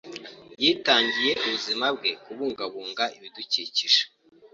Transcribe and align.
Yitangiye 0.63 1.31
ubuzima 1.45 1.85
bwe 1.95 2.11
kubungabunga 2.23 3.03
ibidukikije. 3.17 4.01